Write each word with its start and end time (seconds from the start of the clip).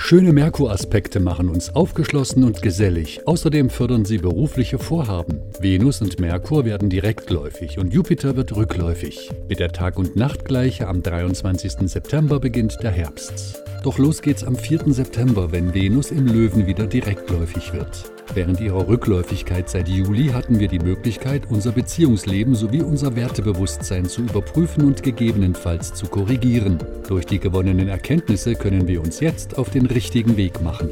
Schöne 0.00 0.32
Merkur-Aspekte 0.32 1.20
machen 1.20 1.50
uns 1.50 1.74
aufgeschlossen 1.74 2.44
und 2.44 2.62
gesellig. 2.62 3.20
Außerdem 3.26 3.68
fördern 3.68 4.06
sie 4.06 4.16
berufliche 4.16 4.78
Vorhaben. 4.78 5.42
Venus 5.60 6.00
und 6.00 6.18
Merkur 6.18 6.64
werden 6.64 6.88
direktläufig 6.88 7.78
und 7.78 7.92
Jupiter 7.92 8.34
wird 8.34 8.56
rückläufig. 8.56 9.28
Mit 9.48 9.58
der 9.58 9.72
Tag- 9.72 9.98
und 9.98 10.16
Nachtgleiche 10.16 10.86
am 10.86 11.02
23. 11.02 11.90
September 11.90 12.40
beginnt 12.40 12.78
der 12.82 12.92
Herbst. 12.92 13.62
Doch 13.82 13.98
los 13.98 14.22
geht's 14.22 14.44
am 14.44 14.56
4. 14.56 14.94
September, 14.94 15.52
wenn 15.52 15.74
Venus 15.74 16.10
im 16.10 16.26
Löwen 16.26 16.66
wieder 16.66 16.86
direktläufig 16.86 17.74
wird. 17.74 18.10
Während 18.38 18.60
ihrer 18.60 18.86
Rückläufigkeit 18.86 19.68
seit 19.68 19.88
Juli 19.88 20.28
hatten 20.28 20.60
wir 20.60 20.68
die 20.68 20.78
Möglichkeit, 20.78 21.50
unser 21.50 21.72
Beziehungsleben 21.72 22.54
sowie 22.54 22.82
unser 22.82 23.16
Wertebewusstsein 23.16 24.04
zu 24.04 24.20
überprüfen 24.20 24.84
und 24.84 25.02
gegebenenfalls 25.02 25.92
zu 25.92 26.06
korrigieren. 26.06 26.78
Durch 27.08 27.26
die 27.26 27.40
gewonnenen 27.40 27.88
Erkenntnisse 27.88 28.54
können 28.54 28.86
wir 28.86 29.02
uns 29.02 29.18
jetzt 29.18 29.58
auf 29.58 29.70
den 29.70 29.86
richtigen 29.86 30.36
Weg 30.36 30.62
machen. 30.62 30.88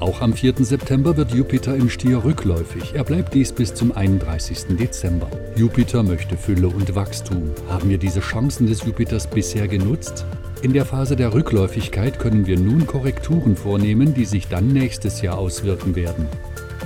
Auch 0.00 0.20
am 0.20 0.32
4. 0.32 0.54
September 0.64 1.16
wird 1.16 1.30
Jupiter 1.32 1.76
im 1.76 1.88
Stier 1.88 2.24
rückläufig. 2.24 2.92
Er 2.92 3.04
bleibt 3.04 3.34
dies 3.34 3.52
bis 3.52 3.72
zum 3.72 3.92
31. 3.92 4.76
Dezember. 4.76 5.30
Jupiter 5.54 6.02
möchte 6.02 6.36
Fülle 6.36 6.66
und 6.66 6.96
Wachstum. 6.96 7.50
Haben 7.68 7.88
wir 7.88 7.98
diese 7.98 8.18
Chancen 8.18 8.66
des 8.66 8.84
Jupiters 8.84 9.28
bisher 9.28 9.68
genutzt? 9.68 10.26
In 10.62 10.72
der 10.72 10.86
Phase 10.86 11.14
der 11.14 11.34
Rückläufigkeit 11.34 12.18
können 12.18 12.48
wir 12.48 12.58
nun 12.58 12.84
Korrekturen 12.84 13.54
vornehmen, 13.54 14.12
die 14.12 14.24
sich 14.24 14.48
dann 14.48 14.72
nächstes 14.72 15.22
Jahr 15.22 15.38
auswirken 15.38 15.94
werden. 15.94 16.26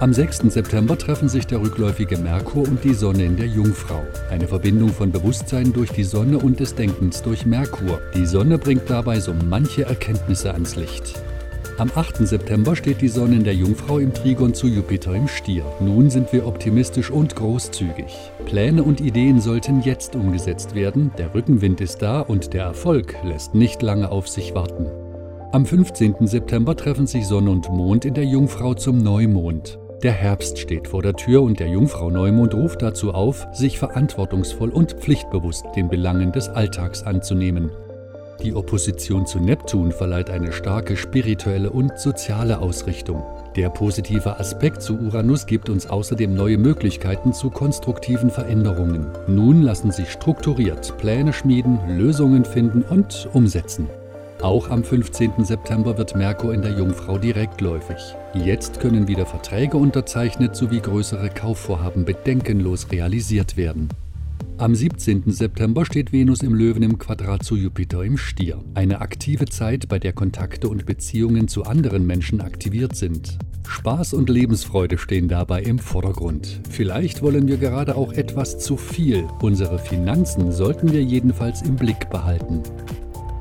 Am 0.00 0.12
6. 0.12 0.52
September 0.52 0.96
treffen 0.96 1.28
sich 1.28 1.44
der 1.48 1.60
rückläufige 1.60 2.18
Merkur 2.18 2.68
und 2.68 2.84
die 2.84 2.94
Sonne 2.94 3.24
in 3.24 3.36
der 3.36 3.48
Jungfrau. 3.48 4.04
Eine 4.30 4.46
Verbindung 4.46 4.90
von 4.90 5.10
Bewusstsein 5.10 5.72
durch 5.72 5.90
die 5.90 6.04
Sonne 6.04 6.38
und 6.38 6.60
des 6.60 6.76
Denkens 6.76 7.20
durch 7.20 7.44
Merkur. 7.44 8.00
Die 8.14 8.24
Sonne 8.24 8.58
bringt 8.58 8.88
dabei 8.88 9.18
so 9.18 9.34
manche 9.34 9.82
Erkenntnisse 9.82 10.52
ans 10.52 10.76
Licht. 10.76 11.20
Am 11.78 11.90
8. 11.92 12.18
September 12.28 12.76
steht 12.76 13.00
die 13.00 13.08
Sonne 13.08 13.34
in 13.34 13.42
der 13.42 13.56
Jungfrau 13.56 13.98
im 13.98 14.14
Trigon 14.14 14.54
zu 14.54 14.68
Jupiter 14.68 15.14
im 15.14 15.26
Stier. 15.26 15.64
Nun 15.80 16.10
sind 16.10 16.32
wir 16.32 16.46
optimistisch 16.46 17.10
und 17.10 17.34
großzügig. 17.34 18.16
Pläne 18.44 18.84
und 18.84 19.00
Ideen 19.00 19.40
sollten 19.40 19.80
jetzt 19.82 20.14
umgesetzt 20.14 20.76
werden, 20.76 21.10
der 21.18 21.34
Rückenwind 21.34 21.80
ist 21.80 22.02
da 22.02 22.20
und 22.20 22.54
der 22.54 22.62
Erfolg 22.62 23.16
lässt 23.24 23.56
nicht 23.56 23.82
lange 23.82 24.12
auf 24.12 24.28
sich 24.28 24.54
warten. 24.54 24.86
Am 25.50 25.66
15. 25.66 26.24
September 26.28 26.76
treffen 26.76 27.08
sich 27.08 27.26
Sonne 27.26 27.50
und 27.50 27.68
Mond 27.68 28.04
in 28.04 28.14
der 28.14 28.26
Jungfrau 28.26 28.74
zum 28.74 28.98
Neumond. 28.98 29.76
Der 30.02 30.12
Herbst 30.12 30.58
steht 30.58 30.86
vor 30.86 31.02
der 31.02 31.14
Tür 31.14 31.42
und 31.42 31.58
der 31.58 31.66
Jungfrau 31.66 32.08
Neumond 32.08 32.54
ruft 32.54 32.82
dazu 32.82 33.12
auf, 33.12 33.48
sich 33.52 33.80
verantwortungsvoll 33.80 34.68
und 34.68 34.92
pflichtbewusst 34.92 35.64
den 35.74 35.88
Belangen 35.88 36.30
des 36.30 36.48
Alltags 36.48 37.02
anzunehmen. 37.02 37.72
Die 38.44 38.54
Opposition 38.54 39.26
zu 39.26 39.40
Neptun 39.40 39.90
verleiht 39.90 40.30
eine 40.30 40.52
starke 40.52 40.96
spirituelle 40.96 41.70
und 41.70 41.98
soziale 41.98 42.60
Ausrichtung. 42.60 43.24
Der 43.56 43.70
positive 43.70 44.38
Aspekt 44.38 44.82
zu 44.82 44.96
Uranus 44.96 45.46
gibt 45.46 45.68
uns 45.68 45.88
außerdem 45.88 46.32
neue 46.32 46.58
Möglichkeiten 46.58 47.32
zu 47.32 47.50
konstruktiven 47.50 48.30
Veränderungen. 48.30 49.08
Nun 49.26 49.62
lassen 49.62 49.90
sich 49.90 50.12
strukturiert 50.12 50.96
Pläne 50.98 51.32
schmieden, 51.32 51.80
Lösungen 51.88 52.44
finden 52.44 52.82
und 52.82 53.28
umsetzen. 53.32 53.88
Auch 54.42 54.70
am 54.70 54.84
15. 54.84 55.44
September 55.44 55.98
wird 55.98 56.14
Merkur 56.14 56.54
in 56.54 56.62
der 56.62 56.70
Jungfrau 56.70 57.18
direktläufig. 57.18 57.96
Jetzt 58.34 58.78
können 58.78 59.08
wieder 59.08 59.26
Verträge 59.26 59.76
unterzeichnet 59.76 60.54
sowie 60.54 60.80
größere 60.80 61.28
Kaufvorhaben 61.28 62.04
bedenkenlos 62.04 62.92
realisiert 62.92 63.56
werden. 63.56 63.88
Am 64.56 64.76
17. 64.76 65.24
September 65.32 65.84
steht 65.84 66.12
Venus 66.12 66.42
im 66.42 66.54
Löwen 66.54 66.84
im 66.84 66.98
Quadrat 66.98 67.42
zu 67.42 67.56
Jupiter 67.56 68.04
im 68.04 68.16
Stier. 68.16 68.62
Eine 68.74 69.00
aktive 69.00 69.46
Zeit, 69.46 69.88
bei 69.88 69.98
der 69.98 70.12
Kontakte 70.12 70.68
und 70.68 70.86
Beziehungen 70.86 71.48
zu 71.48 71.64
anderen 71.64 72.06
Menschen 72.06 72.40
aktiviert 72.40 72.94
sind. 72.94 73.38
Spaß 73.68 74.14
und 74.14 74.30
Lebensfreude 74.30 74.98
stehen 74.98 75.26
dabei 75.26 75.62
im 75.62 75.80
Vordergrund. 75.80 76.60
Vielleicht 76.70 77.22
wollen 77.22 77.48
wir 77.48 77.56
gerade 77.56 77.96
auch 77.96 78.12
etwas 78.12 78.58
zu 78.58 78.76
viel. 78.76 79.26
Unsere 79.42 79.80
Finanzen 79.80 80.52
sollten 80.52 80.92
wir 80.92 81.02
jedenfalls 81.02 81.62
im 81.62 81.74
Blick 81.74 82.08
behalten. 82.08 82.62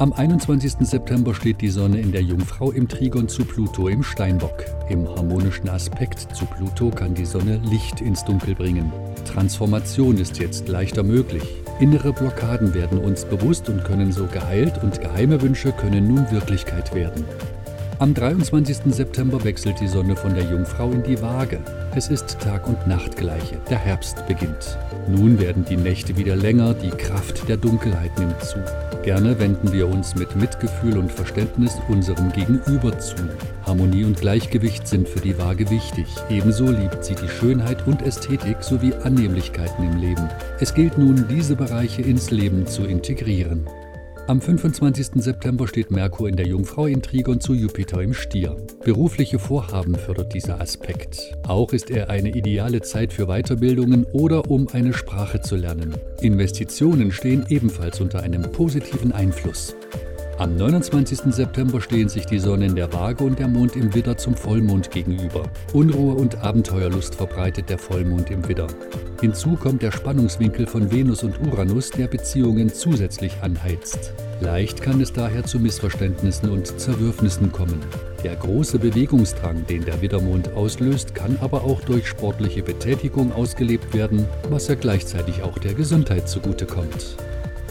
Am 0.00 0.14
21. 0.14 0.76
September 0.80 1.34
steht 1.34 1.60
die 1.60 1.68
Sonne 1.68 2.00
in 2.00 2.10
der 2.10 2.22
Jungfrau 2.22 2.72
im 2.72 2.88
Trigon 2.88 3.28
zu 3.28 3.44
Pluto 3.44 3.86
im 3.86 4.02
Steinbock. 4.02 4.64
Im 4.88 5.06
harmonischen 5.06 5.68
Aspekt 5.68 6.34
zu 6.34 6.46
Pluto 6.46 6.88
kann 6.88 7.12
die 7.12 7.26
Sonne 7.26 7.60
Licht 7.66 8.00
ins 8.00 8.24
Dunkel 8.24 8.54
bringen. 8.54 8.90
Transformation 9.26 10.16
ist 10.16 10.38
jetzt 10.38 10.68
leichter 10.68 11.02
möglich. 11.02 11.42
Innere 11.80 12.14
Blockaden 12.14 12.72
werden 12.72 12.96
uns 12.96 13.26
bewusst 13.26 13.68
und 13.68 13.84
können 13.84 14.10
so 14.10 14.24
geheilt 14.24 14.82
und 14.82 15.02
geheime 15.02 15.42
Wünsche 15.42 15.70
können 15.72 16.08
nun 16.08 16.30
Wirklichkeit 16.30 16.94
werden. 16.94 17.26
Am 18.00 18.14
23. 18.14 18.94
September 18.94 19.44
wechselt 19.44 19.78
die 19.78 19.86
Sonne 19.86 20.16
von 20.16 20.32
der 20.32 20.44
Jungfrau 20.44 20.90
in 20.90 21.02
die 21.02 21.20
Waage. 21.20 21.60
Es 21.94 22.08
ist 22.08 22.38
Tag- 22.40 22.66
und 22.66 22.86
Nachtgleiche. 22.86 23.60
Der 23.68 23.76
Herbst 23.76 24.26
beginnt. 24.26 24.78
Nun 25.06 25.38
werden 25.38 25.66
die 25.68 25.76
Nächte 25.76 26.16
wieder 26.16 26.34
länger, 26.34 26.72
die 26.72 26.88
Kraft 26.88 27.46
der 27.46 27.58
Dunkelheit 27.58 28.18
nimmt 28.18 28.42
zu. 28.42 28.56
Gerne 29.02 29.38
wenden 29.38 29.70
wir 29.70 29.86
uns 29.86 30.14
mit 30.14 30.34
Mitgefühl 30.34 30.96
und 30.96 31.12
Verständnis 31.12 31.78
unserem 31.90 32.32
Gegenüber 32.32 32.98
zu. 32.98 33.16
Harmonie 33.66 34.04
und 34.04 34.18
Gleichgewicht 34.18 34.88
sind 34.88 35.06
für 35.06 35.20
die 35.20 35.36
Waage 35.36 35.68
wichtig. 35.68 36.06
Ebenso 36.30 36.70
liebt 36.70 37.04
sie 37.04 37.14
die 37.14 37.28
Schönheit 37.28 37.86
und 37.86 38.00
Ästhetik 38.00 38.62
sowie 38.62 38.94
Annehmlichkeiten 38.94 39.84
im 39.84 39.98
Leben. 39.98 40.26
Es 40.58 40.72
gilt 40.72 40.96
nun, 40.96 41.26
diese 41.28 41.54
Bereiche 41.54 42.00
ins 42.00 42.30
Leben 42.30 42.66
zu 42.66 42.86
integrieren. 42.86 43.66
Am 44.26 44.40
25. 44.40 45.22
September 45.22 45.66
steht 45.66 45.90
Merkur 45.90 46.28
in 46.28 46.36
der 46.36 46.46
Jungfrau 46.46 46.86
in 46.86 47.02
Trigon 47.02 47.40
zu 47.40 47.52
Jupiter 47.54 48.00
im 48.00 48.14
Stier. 48.14 48.56
Berufliche 48.84 49.38
Vorhaben 49.38 49.96
fördert 49.96 50.34
dieser 50.34 50.60
Aspekt. 50.60 51.36
Auch 51.46 51.72
ist 51.72 51.90
er 51.90 52.10
eine 52.10 52.28
ideale 52.28 52.80
Zeit 52.80 53.12
für 53.12 53.26
Weiterbildungen 53.26 54.04
oder 54.12 54.50
um 54.50 54.68
eine 54.68 54.92
Sprache 54.92 55.40
zu 55.40 55.56
lernen. 55.56 55.96
Investitionen 56.20 57.10
stehen 57.10 57.46
ebenfalls 57.48 58.00
unter 58.00 58.22
einem 58.22 58.42
positiven 58.52 59.12
Einfluss. 59.12 59.74
Am 60.40 60.56
29. 60.56 61.34
September 61.34 61.82
stehen 61.82 62.08
sich 62.08 62.24
die 62.24 62.38
Sonne 62.38 62.64
in 62.64 62.74
der 62.74 62.90
Waage 62.94 63.24
und 63.24 63.38
der 63.38 63.46
Mond 63.46 63.76
im 63.76 63.94
Widder 63.94 64.16
zum 64.16 64.34
Vollmond 64.34 64.90
gegenüber. 64.90 65.42
Unruhe 65.74 66.14
und 66.14 66.42
Abenteuerlust 66.42 67.14
verbreitet 67.14 67.68
der 67.68 67.76
Vollmond 67.76 68.30
im 68.30 68.48
Widder. 68.48 68.66
Hinzu 69.20 69.56
kommt 69.56 69.82
der 69.82 69.92
Spannungswinkel 69.92 70.66
von 70.66 70.90
Venus 70.90 71.24
und 71.24 71.38
Uranus, 71.46 71.90
der 71.90 72.06
Beziehungen 72.06 72.72
zusätzlich 72.72 73.34
anheizt. 73.42 74.14
Leicht 74.40 74.80
kann 74.80 75.02
es 75.02 75.12
daher 75.12 75.44
zu 75.44 75.58
Missverständnissen 75.58 76.48
und 76.48 76.80
Zerwürfnissen 76.80 77.52
kommen. 77.52 77.78
Der 78.24 78.34
große 78.34 78.78
Bewegungsdrang, 78.78 79.66
den 79.66 79.84
der 79.84 80.00
Widdermond 80.00 80.54
auslöst, 80.54 81.14
kann 81.14 81.36
aber 81.42 81.64
auch 81.64 81.82
durch 81.82 82.08
sportliche 82.08 82.62
Betätigung 82.62 83.30
ausgelebt 83.32 83.92
werden, 83.92 84.24
was 84.48 84.68
ja 84.68 84.74
gleichzeitig 84.74 85.42
auch 85.42 85.58
der 85.58 85.74
Gesundheit 85.74 86.30
zugutekommt. 86.30 87.18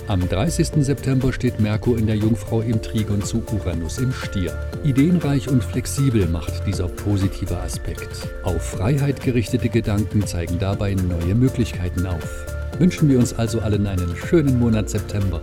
Am 0.09 0.27
30. 0.27 0.83
September 0.83 1.31
steht 1.31 1.59
Merkur 1.59 1.99
in 1.99 2.07
der 2.07 2.15
Jungfrau 2.15 2.61
im 2.61 2.81
Trigon 2.81 3.21
zu 3.21 3.43
Uranus 3.53 3.99
im 3.99 4.11
Stier. 4.11 4.57
Ideenreich 4.83 5.47
und 5.47 5.63
flexibel 5.63 6.25
macht 6.25 6.65
dieser 6.65 6.87
positive 6.87 7.55
Aspekt. 7.59 8.27
Auf 8.41 8.71
Freiheit 8.71 9.21
gerichtete 9.21 9.69
Gedanken 9.69 10.25
zeigen 10.25 10.57
dabei 10.57 10.95
neue 10.95 11.35
Möglichkeiten 11.35 12.07
auf. 12.07 12.47
Wünschen 12.79 13.07
wir 13.07 13.19
uns 13.19 13.37
also 13.37 13.59
allen 13.59 13.85
einen 13.85 14.15
schönen 14.15 14.57
Monat 14.57 14.89
September. 14.89 15.41